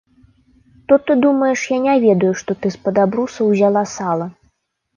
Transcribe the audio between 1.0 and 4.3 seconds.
ты думаеш, я не ведаю, што ты з-пад абруса ўзяла сала?